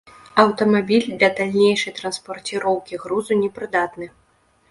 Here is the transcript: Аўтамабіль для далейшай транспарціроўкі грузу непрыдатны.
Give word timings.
Аўтамабіль 0.43 1.09
для 1.17 1.27
далейшай 1.39 1.93
транспарціроўкі 1.99 2.99
грузу 3.05 3.37
непрыдатны. 3.45 4.07